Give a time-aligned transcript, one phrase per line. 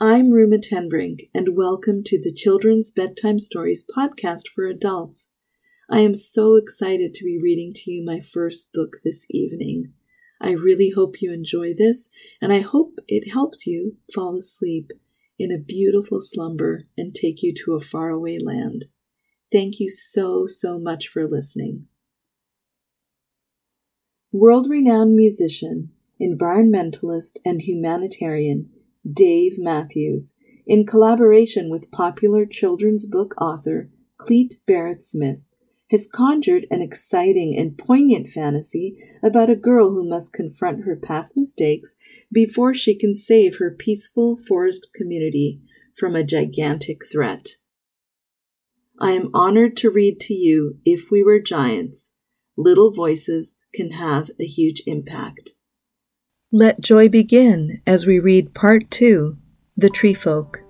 [0.00, 5.28] I'm Ruma Tenbrink, and welcome to the Children's Bedtime Stories podcast for adults.
[5.88, 9.92] I am so excited to be reading to you my first book this evening.
[10.42, 12.08] I really hope you enjoy this,
[12.42, 14.90] and I hope it helps you fall asleep
[15.38, 18.86] in a beautiful slumber and take you to a faraway land.
[19.52, 21.86] Thank you so, so much for listening.
[24.32, 28.70] World renowned musician, environmentalist, and humanitarian
[29.10, 30.34] Dave Matthews,
[30.66, 35.44] in collaboration with popular children's book author Clete Barrett Smith,
[35.90, 41.36] has conjured an exciting and poignant fantasy about a girl who must confront her past
[41.36, 41.96] mistakes
[42.32, 45.60] before she can save her peaceful forest community
[45.94, 47.50] from a gigantic threat.
[48.98, 52.12] I am honored to read to you If We Were Giants
[52.56, 55.54] Little Voices Can Have a Huge Impact.
[56.56, 59.36] Let joy begin as we read Part 2
[59.76, 60.60] The Tree Folk.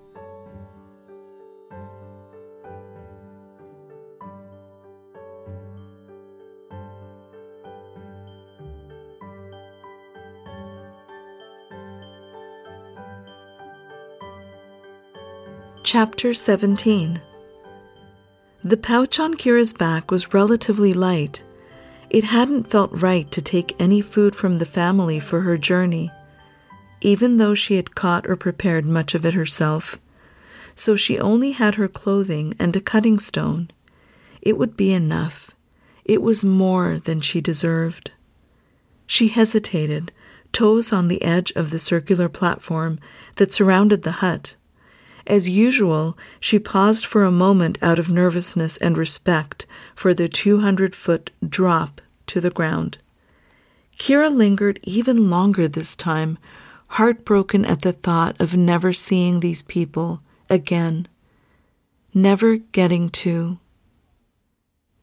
[15.83, 17.21] Chapter 17
[18.63, 21.43] The pouch on Kira's back was relatively light
[22.15, 26.09] it hadn't felt right to take any food from the family for her journey,
[27.01, 29.99] even though she had caught or prepared much of it herself.
[30.75, 33.69] So she only had her clothing and a cutting stone.
[34.41, 35.51] It would be enough.
[36.05, 38.11] It was more than she deserved.
[39.05, 40.13] She hesitated,
[40.53, 42.97] toes on the edge of the circular platform
[43.35, 44.55] that surrounded the hut.
[45.27, 50.95] As usual, she paused for a moment out of nervousness and respect for the 200
[50.95, 52.97] foot drop to the ground.
[53.97, 56.37] Kira lingered even longer this time,
[56.87, 61.07] heartbroken at the thought of never seeing these people again,
[62.13, 63.59] never getting to.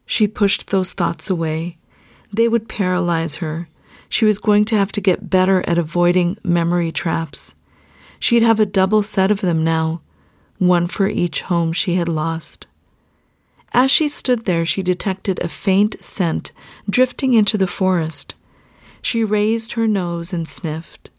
[0.05, 1.77] She pushed those thoughts away.
[2.31, 3.69] They would paralyze her.
[4.09, 7.55] She was going to have to get better at avoiding memory traps.
[8.19, 10.01] She'd have a double set of them now
[10.59, 12.67] one for each home she had lost.
[13.73, 16.51] As she stood there, she detected a faint scent
[16.89, 18.35] drifting into the forest.
[19.01, 21.09] She raised her nose and sniffed.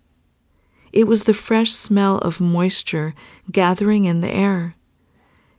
[0.92, 3.14] It was the fresh smell of moisture
[3.50, 4.74] gathering in the air.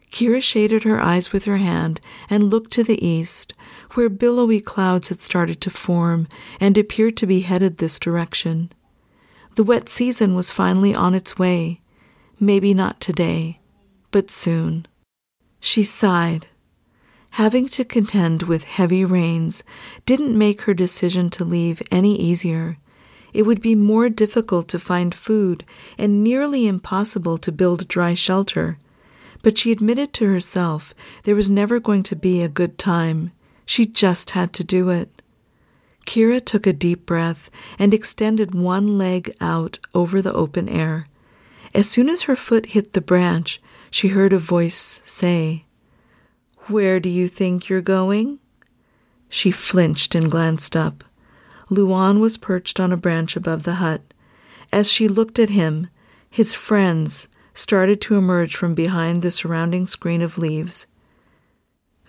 [0.10, 3.54] Kira shaded her eyes with her hand and looked to the east,
[3.96, 6.30] where billowy clouds had started to form
[6.62, 8.72] and appeared to be headed this direction.
[9.56, 11.82] The wet season was finally on its way.
[12.40, 13.60] Maybe not today,
[14.12, 14.88] but soon.
[15.60, 16.48] She sighed.
[17.36, 19.62] Having to contend with heavy rains
[20.06, 22.78] didn't make her decision to leave any easier.
[23.34, 25.66] It would be more difficult to find food
[25.98, 28.78] and nearly impossible to build dry shelter.
[29.44, 33.34] But she admitted to herself there was never going to be a good time.
[33.66, 35.22] She just had to do it.
[36.06, 41.10] Kira took a deep breath and extended one leg out over the open air.
[41.74, 45.65] As soon as her foot hit the branch, she heard a voice say,
[46.68, 48.40] Where do you think you're going?
[49.30, 51.04] She flinched and glanced up.
[51.70, 54.02] Luan was perched on a branch above the hut.
[54.72, 55.90] As she looked at him,
[56.30, 60.88] his friends started to emerge from behind the surrounding screen of leaves.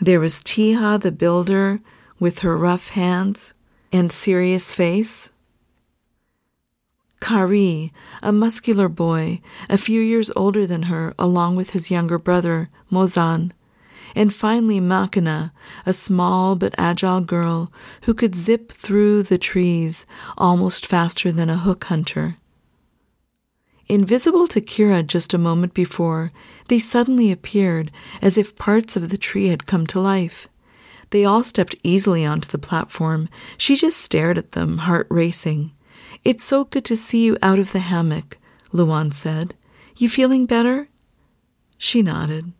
[0.01, 1.81] There was Tiha the builder
[2.19, 3.53] with her rough hands
[3.93, 5.31] and serious face.
[7.21, 7.93] Kari,
[8.23, 13.53] a muscular boy, a few years older than her, along with his younger brother, Mozan.
[14.17, 15.53] And finally, Makina,
[15.85, 17.71] a small but agile girl
[18.05, 20.07] who could zip through the trees
[20.39, 22.39] almost faster than a hook hunter.
[23.89, 26.33] Invisible to Kira just a moment before,
[26.69, 30.49] they suddenly appeared as if parts of the tree had come to life.
[31.11, 33.29] They all stepped easily onto the platform.
[33.59, 35.73] She just stared at them, heart racing.
[36.25, 38.39] It's so good to see you out of the hammock,
[38.73, 39.55] Luan said.
[39.99, 40.89] You feeling better?
[41.77, 42.53] She nodded.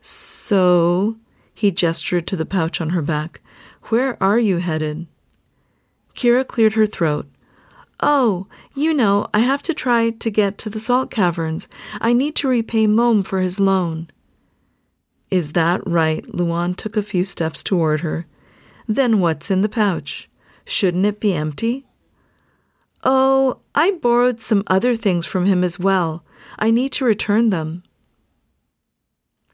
[0.00, 1.16] So,
[1.54, 3.40] he gestured to the pouch on her back,
[3.84, 5.06] where are you headed?
[6.14, 7.26] Kira cleared her throat.
[8.00, 11.68] Oh, you know, I have to try to get to the salt caverns.
[12.00, 14.08] I need to repay Mom for his loan.
[15.30, 16.26] Is that right?
[16.32, 18.26] Luan took a few steps toward her.
[18.86, 20.28] Then what's in the pouch?
[20.64, 21.86] Shouldn't it be empty?
[23.04, 26.24] Oh, I borrowed some other things from him as well.
[26.58, 27.82] I need to return them.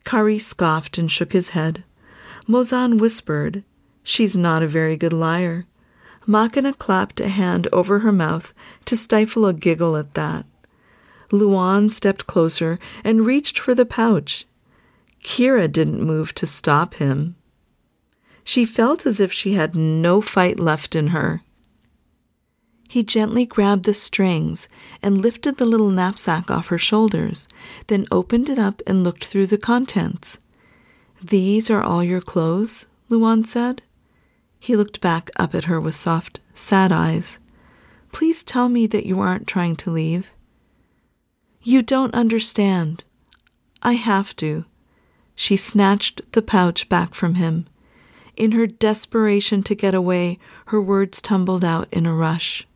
[0.04, 1.84] Kari scoffed and shook his head.
[2.46, 3.64] Mozan whispered,
[4.02, 5.66] She's not a very good liar.
[6.26, 8.54] Makina clapped a hand over her mouth
[8.84, 10.46] to stifle a giggle at that.
[11.32, 14.46] Luan stepped closer and reached for the pouch.
[15.22, 17.36] Kira didn't move to stop him.
[18.44, 21.40] She felt as if she had no fight left in her.
[22.94, 24.68] He gently grabbed the strings
[25.02, 27.48] and lifted the little knapsack off her shoulders,
[27.88, 30.38] then opened it up and looked through the contents.
[31.20, 32.86] These are all your clothes?
[33.08, 33.82] Luan said.
[34.60, 37.40] He looked back up at her with soft, sad eyes.
[38.12, 40.30] Please tell me that you aren't trying to leave.
[41.62, 43.02] You don't understand.
[43.82, 44.66] I have to.
[45.34, 47.66] She snatched the pouch back from him.
[48.36, 52.68] In her desperation to get away, her words tumbled out in a rush.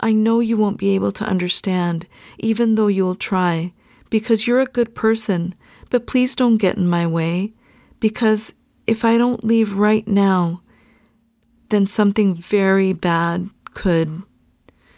[0.00, 2.06] I know you won't be able to understand,
[2.38, 3.72] even though you'll try,
[4.10, 5.54] because you're a good person,
[5.90, 7.52] but please don't get in my way,
[8.00, 8.54] because
[8.86, 10.62] if I don't leave right now,
[11.70, 14.22] then something very bad could.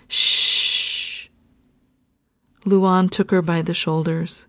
[0.08, 1.28] Shh.
[2.64, 4.46] Luan took her by the shoulders.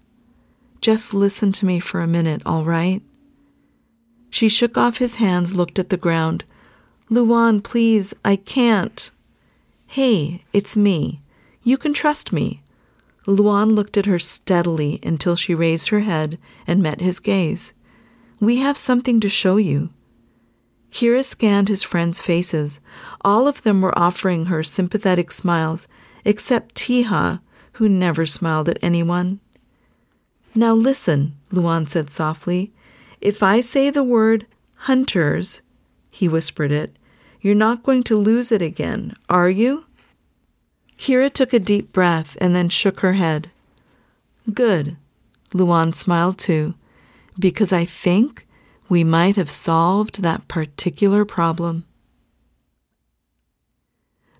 [0.81, 3.01] Just listen to me for a minute, all right?
[4.29, 6.43] She shook off his hands, looked at the ground.
[7.09, 9.11] Luan, please, I can't.
[9.93, 11.23] Hey, it's me.
[11.63, 12.61] You can trust me.
[13.25, 16.37] Luan looked at her steadily until she raised her head
[16.67, 17.73] and met his gaze.
[18.39, 19.89] We have something to show you.
[20.91, 22.79] Kira scanned his friends' faces.
[23.21, 25.87] All of them were offering her sympathetic smiles,
[26.23, 27.41] except Tiha,
[27.73, 29.39] who never smiled at anyone.
[30.53, 32.71] Now listen, Luan said softly.
[33.21, 34.45] If I say the word
[34.85, 35.63] hunters,
[36.11, 36.95] he whispered it,
[37.41, 39.85] you're not going to lose it again, are you?
[40.97, 43.49] Kira took a deep breath and then shook her head.
[44.53, 44.97] Good.
[45.53, 46.75] Luan smiled too,
[47.39, 48.45] because I think
[48.89, 51.85] we might have solved that particular problem.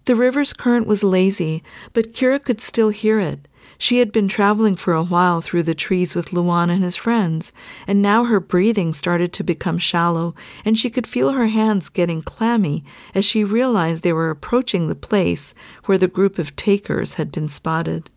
[0.06, 1.64] The river's current was lazy,
[1.94, 3.48] but Kira could still hear it.
[3.82, 7.54] She had been traveling for a while through the trees with Luan and his friends,
[7.88, 10.36] and now her breathing started to become shallow,
[10.66, 12.84] and she could feel her hands getting clammy
[13.16, 15.54] as she realized they were approaching the place
[15.86, 18.10] where the group of takers had been spotted.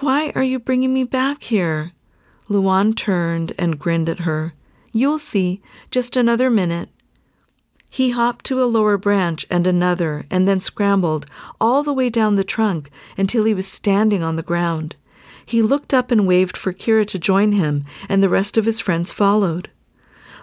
[0.00, 1.92] Why are you bringing me back here?
[2.48, 4.54] Luan turned and grinned at her.
[4.90, 5.60] You'll see.
[5.90, 6.88] Just another minute.
[7.94, 11.26] He hopped to a lower branch and another, and then scrambled
[11.60, 14.96] all the way down the trunk until he was standing on the ground.
[15.46, 18.80] He looked up and waved for Kira to join him, and the rest of his
[18.80, 19.70] friends followed.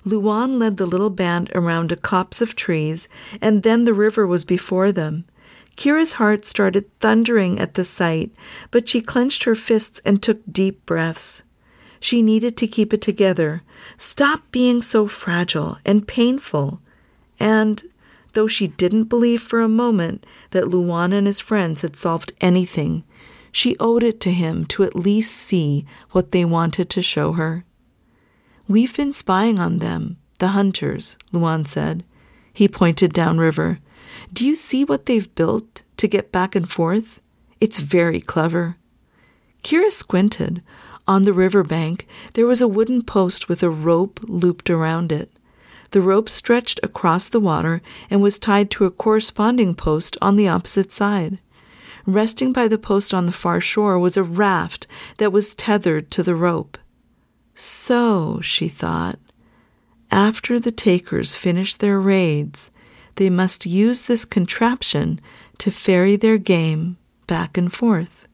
[0.06, 3.09] Luan led the little band around a copse of trees,
[3.42, 5.25] and then the river was before them.
[5.75, 8.31] Kira's heart started thundering at the sight,
[8.71, 11.44] but she clenched her fists and took deep breaths.
[12.00, 13.62] She needed to keep it together.
[13.97, 16.80] Stop being so fragile and painful.
[17.42, 17.84] And,
[18.34, 23.04] though she didn't believe for a moment that Luan and his friends had solved anything,
[23.52, 27.66] she owed it to him to at least see what they wanted to show her.
[28.68, 32.04] We've been spying on them, the hunters, Luan said.
[32.54, 33.80] He pointed downriver.
[34.32, 37.20] Do you see what they've built to get back and forth?
[37.60, 38.78] It's very clever.
[39.64, 40.62] Kira squinted.
[41.08, 45.32] On the river bank, there was a wooden post with a rope looped around it.
[45.92, 50.48] The rope stretched across the water and was tied to a corresponding post on the
[50.48, 51.38] opposite side.
[52.06, 56.24] Resting by the post on the far shore was a raft that was tethered to
[56.24, 56.78] the rope.
[57.54, 59.19] So, she thought,
[60.10, 62.71] after the takers finish their raids,
[63.16, 65.19] they must use this contraption
[65.60, 68.28] to ferry their game back and forth.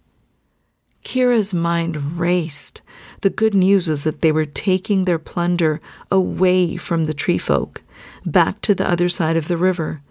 [1.07, 2.81] Kira's mind raced.
[3.21, 5.79] The good news was that they were taking their plunder
[6.11, 7.81] away from the tree folk,
[8.25, 10.01] back to the other side of the river.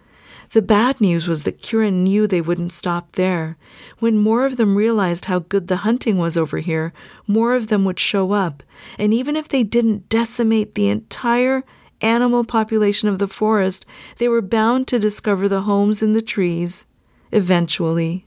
[0.54, 3.58] The bad news was that Kira knew they wouldn't stop there.
[3.98, 6.94] When more of them realized how good the hunting was over here,
[7.26, 8.62] more of them would show up,
[8.98, 11.62] and even if they didn't decimate the entire
[12.00, 13.84] animal population of the forest,
[14.16, 16.86] they were bound to discover the homes in the trees,
[17.32, 18.25] eventually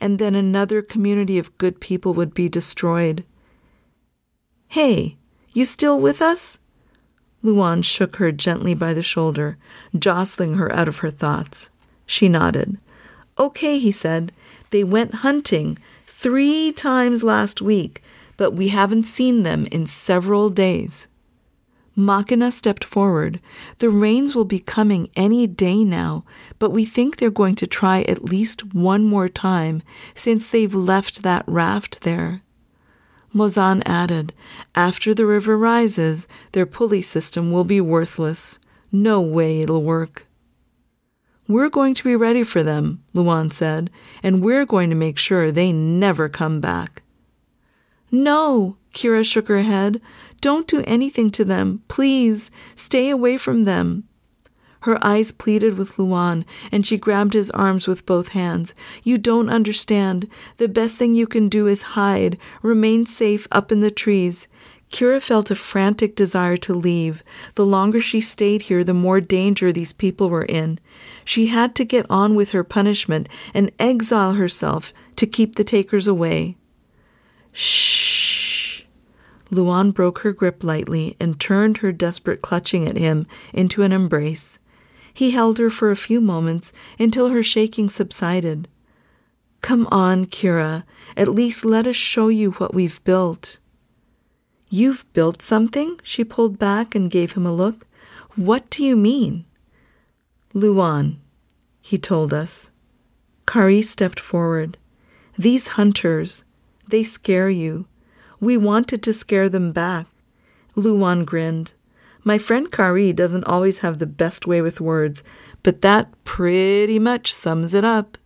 [0.00, 3.24] and then another community of good people would be destroyed.
[4.68, 5.16] Hey,
[5.52, 6.58] you still with us?
[7.42, 9.56] Luan shook her gently by the shoulder,
[9.98, 11.70] jostling her out of her thoughts.
[12.06, 12.78] She nodded.
[13.38, 14.32] Okay, he said.
[14.70, 18.02] They went hunting three times last week,
[18.36, 21.08] but we haven't seen them in several days.
[21.96, 23.40] Makina stepped forward.
[23.78, 26.24] The rains will be coming any day now,
[26.58, 29.82] but we think they're going to try at least one more time
[30.14, 32.42] since they've left that raft there.
[33.34, 34.32] Mozan added,
[34.74, 38.58] After the river rises, their pulley system will be worthless.
[38.90, 40.26] No way it'll work.
[41.46, 43.90] We're going to be ready for them, Luan said,
[44.22, 47.02] and we're going to make sure they never come back.
[48.10, 50.00] No, Kira shook her head.
[50.40, 51.82] Don't do anything to them.
[51.88, 54.04] Please, stay away from them.
[54.84, 58.74] Her eyes pleaded with Luan, and she grabbed his arms with both hands.
[59.02, 60.26] You don't understand.
[60.56, 64.48] The best thing you can do is hide, remain safe up in the trees.
[64.90, 67.22] Kira felt a frantic desire to leave.
[67.54, 70.80] The longer she stayed here, the more danger these people were in.
[71.24, 76.08] She had to get on with her punishment and exile herself to keep the takers
[76.08, 76.56] away.
[77.52, 78.19] Shh!
[79.50, 84.58] Luan broke her grip lightly and turned her desperate clutching at him into an embrace.
[85.12, 88.68] He held her for a few moments until her shaking subsided.
[89.60, 90.84] Come on, Kira.
[91.16, 93.58] At least let us show you what we've built.
[94.68, 95.98] You've built something?
[96.02, 97.86] She pulled back and gave him a look.
[98.36, 99.44] What do you mean?
[100.54, 101.20] Luan,
[101.80, 102.70] he told us.
[103.46, 104.78] Kari stepped forward.
[105.36, 106.44] These hunters,
[106.88, 107.86] they scare you.
[108.40, 110.06] We wanted to scare them back.
[110.74, 111.74] Luan grinned.
[112.24, 115.22] My friend Kari doesn't always have the best way with words,
[115.62, 118.18] but that pretty much sums it up.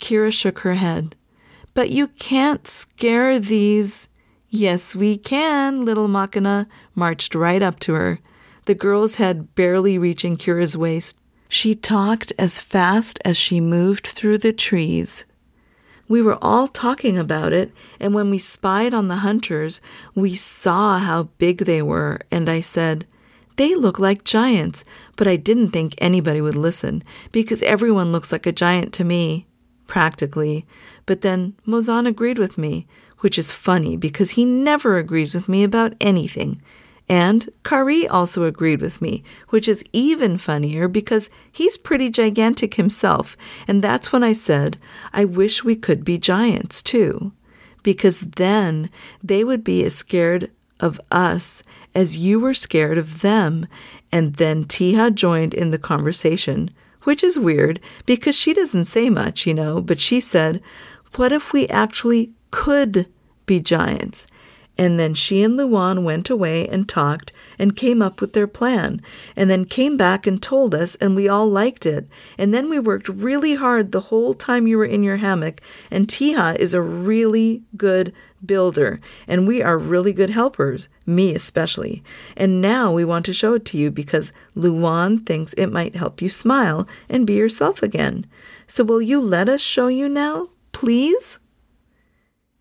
[0.00, 1.16] Kira shook her head.
[1.74, 4.08] But you can't scare these.
[4.48, 8.18] Yes, we can, little Makana marched right up to her,
[8.66, 11.16] the girl's head barely reaching Kira's waist.
[11.48, 15.24] She talked as fast as she moved through the trees.
[16.10, 19.80] We were all talking about it, and when we spied on the hunters,
[20.12, 23.06] we saw how big they were, and I said,
[23.54, 24.82] They look like giants,
[25.14, 29.46] but I didn't think anybody would listen, because everyone looks like a giant to me,
[29.86, 30.66] practically.
[31.06, 32.88] But then Mozan agreed with me,
[33.20, 36.60] which is funny because he never agrees with me about anything.
[37.10, 43.36] And Kari also agreed with me, which is even funnier because he's pretty gigantic himself.
[43.66, 44.78] And that's when I said,
[45.12, 47.32] I wish we could be giants too.
[47.82, 48.90] Because then
[49.24, 51.64] they would be as scared of us
[51.96, 53.66] as you were scared of them.
[54.12, 56.70] And then Tiha joined in the conversation,
[57.02, 60.62] which is weird because she doesn't say much, you know, but she said,
[61.16, 63.08] What if we actually could
[63.50, 64.26] be giants.
[64.78, 69.02] And then she and Luan went away and talked and came up with their plan,
[69.36, 72.08] and then came back and told us, and we all liked it.
[72.38, 75.60] And then we worked really hard the whole time you were in your hammock.
[75.90, 78.98] And Tiha is a really good builder,
[79.28, 82.02] and we are really good helpers, me especially.
[82.36, 86.22] And now we want to show it to you because Luan thinks it might help
[86.22, 88.24] you smile and be yourself again.
[88.66, 91.38] So will you let us show you now, please?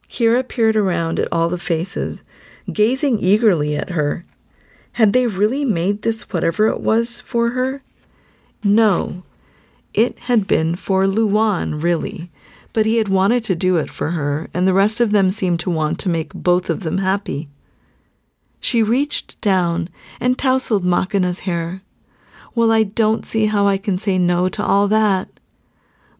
[0.09, 2.23] Kira peered around at all the faces,
[2.71, 4.25] gazing eagerly at her.
[4.93, 7.81] Had they really made this whatever it was for her?
[8.63, 9.23] No,
[9.93, 12.29] it had been for Luan, really,
[12.73, 15.59] but he had wanted to do it for her, and the rest of them seemed
[15.61, 17.47] to want to make both of them happy.
[18.59, 19.89] She reached down
[20.19, 21.81] and tousled Makana's hair.
[22.53, 25.29] Well, I don't see how I can say no to all that.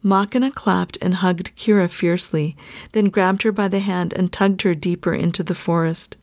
[0.04, 2.56] Makana clapped and hugged Kira fiercely,
[2.94, 6.18] then grabbed her by the hand and tugged her deeper into the forest.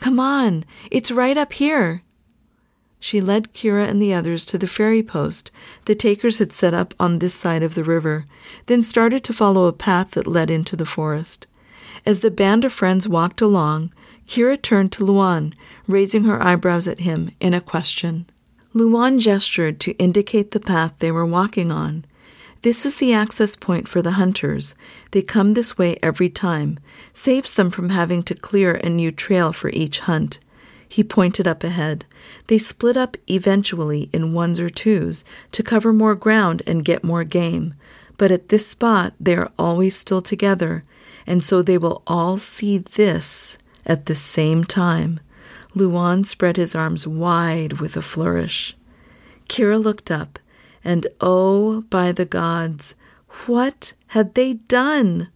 [0.00, 2.02] Come on, it's right up here.
[3.00, 5.50] She led Kira and the others to the ferry post
[5.84, 8.26] the takers had set up on this side of the river,
[8.66, 11.46] then started to follow a path that led into the forest.
[12.04, 13.92] As the band of friends walked along,
[14.26, 15.54] Kira turned to Luan,
[15.86, 18.26] raising her eyebrows at him in a question.
[18.74, 22.04] Luan gestured to indicate the path they were walking on.
[22.68, 24.74] This is the access point for the hunters.
[25.12, 26.78] They come this way every time,
[27.14, 30.38] saves them from having to clear a new trail for each hunt.
[30.86, 32.04] He pointed up ahead.
[32.48, 37.24] They split up eventually in ones or twos to cover more ground and get more
[37.24, 37.72] game.
[38.18, 40.82] But at this spot, they are always still together,
[41.26, 43.56] and so they will all see this
[43.86, 45.20] at the same time.
[45.74, 48.76] Luan spread his arms wide with a flourish.
[49.48, 50.38] Kira looked up
[50.84, 52.94] and oh, by the gods,
[53.46, 55.28] what had they done?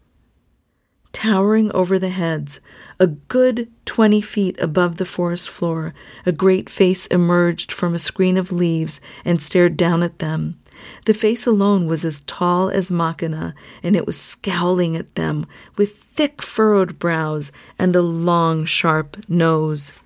[1.13, 2.61] Towering over the heads,
[2.99, 5.93] a good twenty feet above the forest floor,
[6.25, 10.59] a great face emerged from a screen of leaves and stared down at them.
[11.05, 15.47] The face alone was as tall as Makana, and it was scowling at them
[15.77, 20.03] with thick furrowed brows and a long, sharp nose.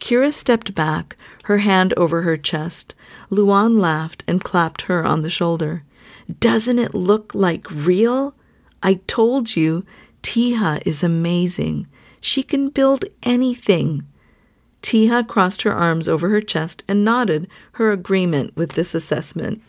[0.00, 2.94] Kira stepped back, her hand over her chest.
[3.28, 5.84] Luan laughed and clapped her on the shoulder.
[6.40, 8.34] Doesn't it look like real?
[8.82, 9.84] I told you,
[10.22, 11.86] Tiha is amazing.
[12.20, 14.04] She can build anything.
[14.82, 19.62] Tiha crossed her arms over her chest and nodded her agreement with this assessment.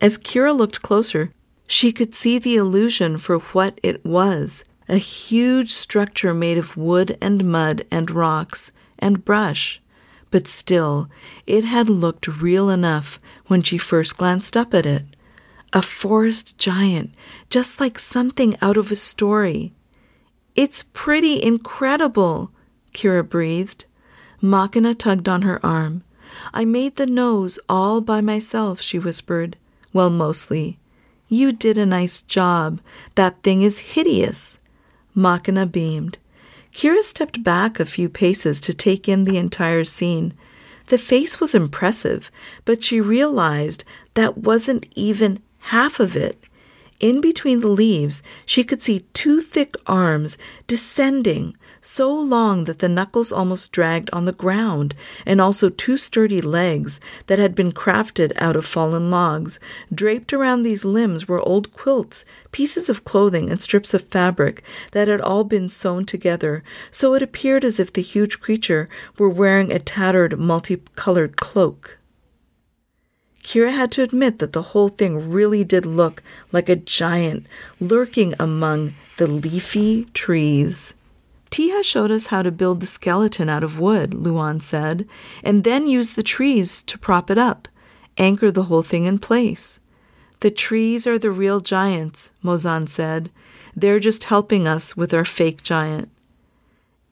[0.00, 1.30] As Kira looked closer,
[1.66, 7.16] she could see the illusion for what it was a huge structure made of wood
[7.20, 9.80] and mud and rocks and brush.
[10.30, 11.08] But still,
[11.46, 15.04] it had looked real enough when she first glanced up at it.
[15.72, 17.12] A forest giant,
[17.50, 19.72] just like something out of a story.
[20.54, 22.50] It's pretty incredible,
[22.92, 23.86] Kira breathed.
[24.42, 26.04] Makina tugged on her arm.
[26.52, 29.56] I made the nose all by myself, she whispered.
[29.92, 30.78] Well, mostly.
[31.28, 32.80] You did a nice job.
[33.14, 34.58] That thing is hideous.
[35.16, 36.18] Makina beamed.
[36.74, 40.34] Kira stepped back a few paces to take in the entire scene.
[40.88, 42.30] The face was impressive,
[42.64, 46.44] but she realized that wasn't even half of it.
[47.04, 52.88] In between the leaves, she could see two thick arms descending, so long that the
[52.88, 54.94] knuckles almost dragged on the ground,
[55.26, 59.60] and also two sturdy legs that had been crafted out of fallen logs.
[59.94, 65.06] Draped around these limbs were old quilts, pieces of clothing, and strips of fabric that
[65.06, 69.70] had all been sewn together, so it appeared as if the huge creature were wearing
[69.70, 71.98] a tattered, multicolored cloak.
[73.44, 77.46] Kira had to admit that the whole thing really did look like a giant
[77.78, 80.94] lurking among the leafy trees.
[81.50, 85.06] Tiha showed us how to build the skeleton out of wood, Luan said,
[85.44, 87.68] and then use the trees to prop it up,
[88.18, 89.78] anchor the whole thing in place.
[90.40, 93.30] The trees are the real giants, Mozan said.
[93.76, 96.10] They're just helping us with our fake giant.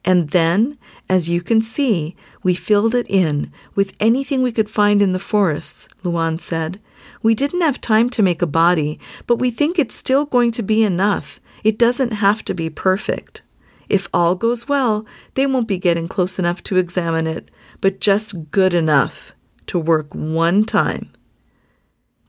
[0.05, 0.77] And then,
[1.09, 5.19] as you can see, we filled it in with anything we could find in the
[5.19, 6.81] forests, Luan said.
[7.23, 10.63] We didn't have time to make a body, but we think it's still going to
[10.63, 11.41] be enough.
[11.63, 13.43] It doesn't have to be perfect.
[13.89, 18.51] If all goes well, they won't be getting close enough to examine it, but just
[18.51, 19.33] good enough
[19.67, 21.11] to work one time.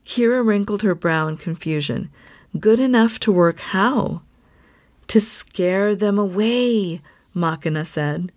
[0.04, 2.10] Kira wrinkled her brow in confusion.
[2.60, 4.22] Good enough to work how?
[5.08, 7.00] To scare them away,
[7.34, 8.32] Makina said.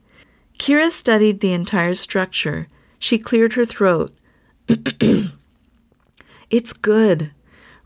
[0.57, 2.67] Kira studied the entire structure.
[2.99, 4.11] She cleared her throat.
[6.49, 7.31] it's good.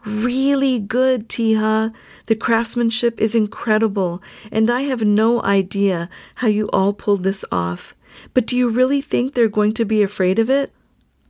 [0.05, 1.93] Really good, Tiha.
[2.25, 7.95] The craftsmanship is incredible, and I have no idea how you all pulled this off.
[8.33, 10.71] But do you really think they're going to be afraid of it?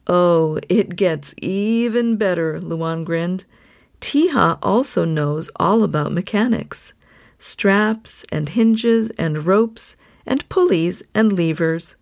[0.07, 3.45] Oh, it gets even better, Luan grinned.
[3.99, 6.93] Tiha also knows all about mechanics
[7.41, 11.95] straps and hinges and ropes and pulleys and levers.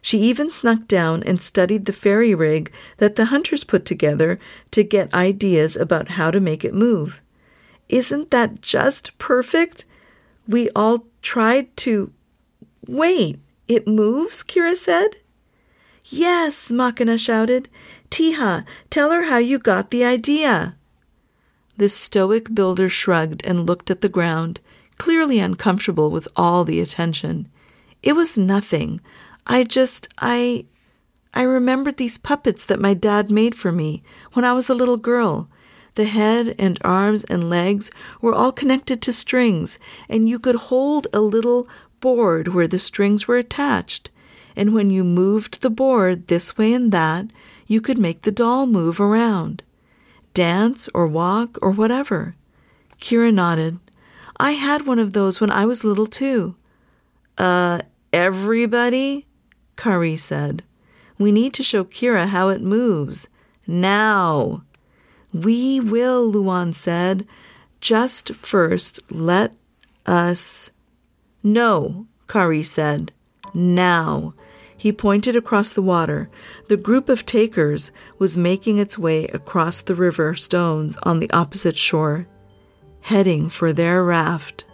[0.00, 4.38] She even snuck down and studied the ferry rig that the hunters put together
[4.70, 7.20] to get ideas about how to make it move.
[7.88, 9.84] Isn't that just perfect?
[10.46, 12.12] We all tried to.
[12.86, 14.42] Wait, it moves?
[14.42, 15.16] Kira said.
[16.04, 17.68] Yes, Makina shouted.
[18.10, 20.76] Tiha, tell her how you got the idea.
[21.76, 24.60] The stoic builder shrugged and looked at the ground,
[24.98, 27.48] clearly uncomfortable with all the attention.
[28.02, 29.00] It was nothing.
[29.46, 30.66] I just, I,
[31.32, 34.96] I remembered these puppets that my dad made for me when I was a little
[34.96, 35.48] girl.
[35.94, 41.08] The head and arms and legs were all connected to strings, and you could hold
[41.12, 41.66] a little
[42.00, 44.10] board where the strings were attached.
[44.54, 47.26] And when you moved the board this way and that,
[47.66, 49.62] you could make the doll move around,
[50.34, 52.34] dance or walk or whatever.
[53.00, 53.78] Kira nodded.
[54.40, 56.56] I had one of those when I was little too.
[57.36, 59.26] Uh, everybody?
[59.76, 60.64] Kari said.
[61.18, 63.28] We need to show Kira how it moves.
[63.66, 64.62] Now.
[65.32, 67.26] We will, Luan said.
[67.80, 69.54] Just first let
[70.06, 70.70] us.
[71.42, 73.12] No, Kari said.
[73.54, 74.34] Now.
[74.76, 76.30] He pointed across the water.
[76.68, 81.76] The group of takers was making its way across the river stones on the opposite
[81.76, 82.28] shore,
[83.08, 84.66] heading for their raft.